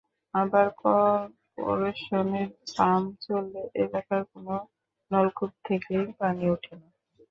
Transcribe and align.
আবার 0.33 0.67
করপোরেশনের 0.81 2.47
পাম্প 2.75 3.09
চললে 3.25 3.61
এলাকার 3.83 4.21
কোনো 4.31 4.55
নলকূপ 5.11 5.51
থেকেই 5.67 6.05
পানি 6.19 6.43
ওঠে 6.49 6.73
না। 6.75 6.87